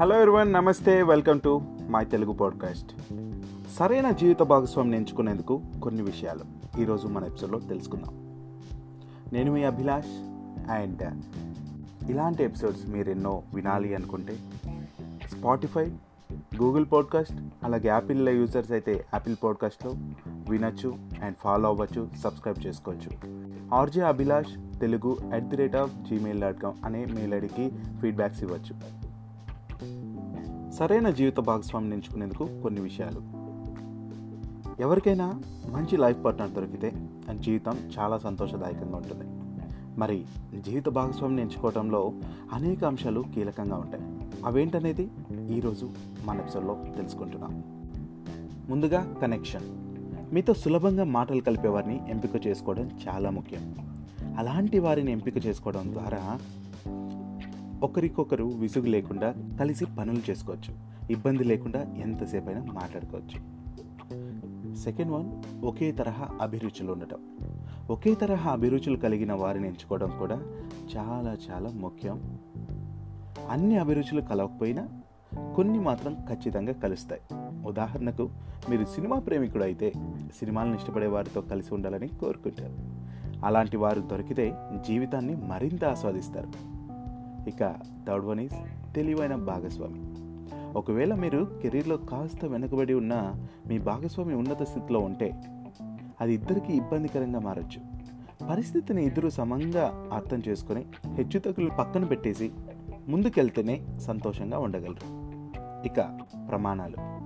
[0.00, 2.94] Hello everyone నమస్తే welcome to my Telugu podcast
[3.78, 6.40] సరైన జీవిత భాగస్వామిని ఎంచుకునేందుకు కొన్ని విషయాలు
[6.80, 8.14] ఈరోజు మన ఎపిసోడ్లో తెలుసుకుందాం.
[9.32, 10.10] నేను మీ అభిలాష్
[10.70, 11.22] అండ్
[12.10, 14.38] ఇలాంటి ఎపిసోడ్స్ మీరు ఎన్నో వినాలి అనుకుంటే
[15.28, 15.92] స్పాటిఫై
[16.32, 17.34] గూగుల్ పాడ్కాస్ట్
[17.64, 19.92] అలాగే యాపిల్ యూజర్స్ అయితే యాపిల్ పాడ్కాస్ట్లో
[20.50, 23.10] వినొచ్చు అండ్ ఫాలో అవ్వచ్చు సబ్స్క్రైబ్ చేసుకోవచ్చు.
[23.74, 29.05] RJ Abhilash Telugu at the rate of Gmail dot com అనే మెయిల్ ఐడికి ఫీడ్బ్యాక్స్ ఇవ్వచ్చు.
[30.78, 33.20] సరైన జీవిత భాగస్వామిని ఎంచుకునేందుకు కొన్ని విషయాలు.
[34.82, 35.40] ఎవరికైనా
[35.70, 36.92] మంచి లైఫ్ పార్ట్నర్ దొరికితే
[37.34, 39.24] జీవితం చాలా సంతోషదాయకంగా ఉంటుంది.
[39.98, 40.24] మరి
[40.66, 42.12] జీవిత భాగస్వామిని ఎంచుకోవడంలో
[42.52, 44.04] అనేక అంశాలు కీలకంగా ఉంటాయి.
[44.44, 45.10] అవేంటనేది
[45.50, 45.90] ఈరోజు
[46.24, 47.64] మన ఎపిసోడ్లో తెలుసుకుంటున్నాం.
[48.68, 49.62] ముందుగా కనెక్షన్.
[50.34, 53.74] మీతో సులభంగా మాటలు కలిపేవారిని ఎంపిక చేసుకోవడం చాలా ముఖ్యం.
[54.38, 56.38] అలాంటి వారిని ఎంపిక చేసుకోవడం ద్వారా
[57.86, 60.74] ఒకరికొకరు విసుగు లేకుండా కలిసి పనులు చేసుకోవచ్చు.
[61.10, 63.56] ఇబ్బంది లేకుండా ఎంతసేపు అయినా మాట్లాడుకోవచ్చు.
[64.74, 67.18] సెకండ్ వన్ ఒకే తరహా అభిరుచులు ఉండటం.
[67.90, 70.42] ఒకే తరహా అభిరుచులు కలిగిన వారిని ఎంచుకోవడం కూడా
[70.96, 72.38] చాలా చాలా ముఖ్యం.
[73.50, 74.88] అన్ని అభిరుచులు కలవకపోయినా
[75.56, 77.20] కొన్ని మాత్రం ఖచ్చితంగా కలుస్తాయి.
[77.66, 78.30] ఉదాహరణకు
[78.70, 79.92] మీరు సినిమా ప్రేమికుడు అయితే
[80.38, 82.76] సినిమాలను ఇష్టపడే వారితో కలిసి ఉండాలని కోరుకుంటారు.
[83.46, 84.54] అలాంటి వారు దొరికితే
[84.86, 86.75] జీవితాన్ని మరింత ఆస్వాదిస్తారు.
[87.48, 87.74] ఇక
[88.08, 90.00] థర్డ్ వన్ ఈజ్ తెలివైన భాగస్వామి.
[90.78, 93.34] ఒకవేళ మీరు కెరీర్లో కాస్త వెనుకబడి ఉన్న
[93.68, 95.34] మీ భాగస్వామి ఉన్నత స్థితిలో ఉంటే
[96.20, 97.96] అది ఇద్దరికి ఇబ్బందికరంగా మారచ్చు.
[98.46, 102.50] పరిస్థితిని ఇద్దరు సమంగా అర్థం చేసుకొని హెచ్చుతగ్గులు పక్కన పెట్టేసి
[103.08, 105.26] ముందుకెళ్తేనే సంతోషంగా ఉండగలరు.
[105.86, 106.18] ఇక
[106.50, 107.25] ప్రమాణాలు.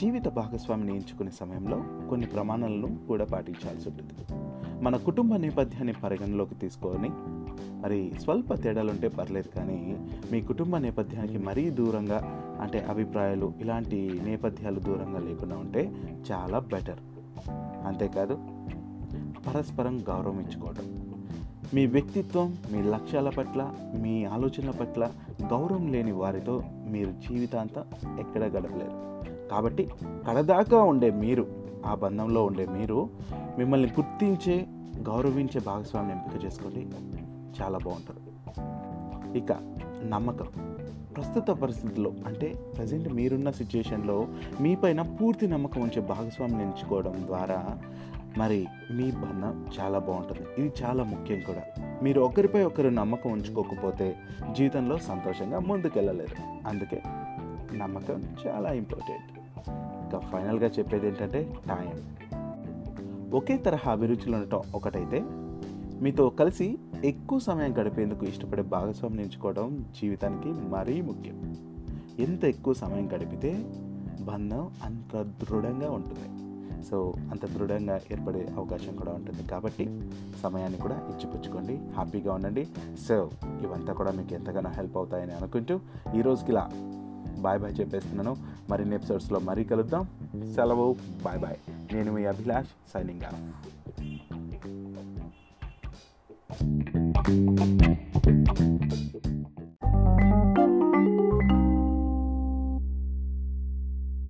[0.00, 4.42] జీవిత భాగస్వామిని ఎంచుకునే సమయంలో కొన్ని ప్రమాణాలను కూడా పాటించాల్సి ఉంటుంది.
[4.84, 7.10] మన కుటుంబ నేపథ్యాన్ని పరిగణలోకి తీసుకొని
[7.82, 12.18] మరి స్వల్ప తేడాలుంటే పర్లేదు కానీ మీ కుటుంబ నేపథ్యానికి మరీ దూరంగా
[12.60, 15.92] అంటే అభిప్రాయాలు ఇలాంటి నేపథ్యాలు దూరంగా లేకుండా ఉంటే
[16.32, 16.98] చాలా బెటర్.
[17.86, 18.38] అంతేకాదు
[19.46, 21.12] పరస్పరం గౌరవం ఇచ్చుకోవడం
[21.74, 25.10] మీ వ్యక్తిత్వం మీ లక్ష్యాల పట్ల మీ ఆలోచనల పట్ల
[25.50, 27.84] గౌరవం లేని వారితో మీరు జీవితాంతం
[28.18, 29.12] ఎక్కడ గడపలేరు.
[29.52, 29.90] కాబట్టి
[30.28, 31.46] కడదాకా ఉండే మీరు
[31.86, 33.10] ఆ బంధంలో ఉండే మీరు
[33.58, 34.66] మిమ్మల్ని గుర్తించే
[35.02, 36.86] గౌరవించే భాగస్వామిని ఎంపిక చేసుకోండి.
[37.62, 38.20] చాలా బాగుంటుంది.
[39.38, 39.52] ఇక
[40.08, 40.46] నమ్మకం.
[41.16, 44.26] ప్రస్తుత పరిస్థితుల్లో అంటే ప్రజెంట్ మీరున్న సిచ్యుయేషన్లో
[44.60, 47.78] మీపైన పూర్తి నమ్మకం ఉంచే భాగస్వామిని ఎంచుకోవడం ద్వారా
[48.38, 50.42] మరి మీ బంధం చాలా బాగుంటుంది.
[50.58, 51.62] ఇది చాలా ముఖ్యం కూడా.
[52.02, 54.16] మీరు ఒకరిపై ఒకరు నమ్మకం ఉంచుకోకపోతే
[54.52, 56.68] జీవితంలో సంతోషంగా ముందుకెళ్ళలేరు.
[56.68, 57.02] అందుకే
[57.76, 59.41] నమ్మకం చాలా ఇంపార్టెంట్
[60.12, 62.14] ఇంకా ఫైనల్గా చెప్పేది ఏంటంటే టైం
[63.34, 65.24] ఒకే తరహా అభిరుచులు ఉండటం ఒకటైతే
[66.02, 71.56] మీతో కలిసి ఎక్కువ సమయం గడిపేందుకు ఇష్టపడే భాగస్వామిని ఎంచుకోవడం జీవితానికి మరీ ముఖ్యం.
[72.18, 73.64] ఎంత ఎక్కువ సమయం గడిపితే
[74.20, 76.42] బంధం అంత దృఢంగా ఉంటుంది.
[76.84, 79.42] సో అంత దృఢంగా ఏర్పడే అవకాశం కూడా ఉంటుంది.
[79.42, 80.10] కాబట్టి
[80.42, 81.76] సమయాన్ని కూడా ఇచ్చిపుచ్చుకోండి.
[81.76, 82.68] హ్యాపీగా ఉండండి.
[83.08, 83.30] సో
[83.62, 85.80] ఇవంతా కూడా మీకు ఎంతగానో హెల్ప్ అవుతాయని అనుకుంటూ
[86.16, 86.70] ఈ రోజుకి ఇలా
[87.42, 88.36] బాయ్ బాయ్ చెప్పేస్తున్నాను.
[88.70, 90.08] మరిన్ని ఎపిసోడ్స్లో మరీ కలుద్దాం.
[90.54, 90.96] సెలవు.
[91.22, 93.42] బాయ్ బాయ్ నేను మీ అభిలాష్ సైనింగ్ ఆఫ్